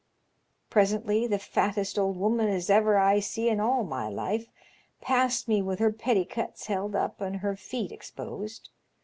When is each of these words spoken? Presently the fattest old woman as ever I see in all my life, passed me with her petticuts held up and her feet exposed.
Presently 0.71 1.27
the 1.27 1.37
fattest 1.37 1.99
old 1.99 2.17
woman 2.17 2.47
as 2.49 2.71
ever 2.71 2.97
I 2.97 3.19
see 3.19 3.49
in 3.49 3.59
all 3.59 3.83
my 3.83 4.07
life, 4.07 4.47
passed 4.99 5.47
me 5.47 5.61
with 5.61 5.77
her 5.77 5.91
petticuts 5.91 6.65
held 6.65 6.95
up 6.95 7.21
and 7.21 7.35
her 7.35 7.55
feet 7.55 7.91
exposed. 7.91 8.69